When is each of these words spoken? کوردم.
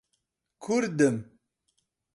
کوردم. 0.63 1.15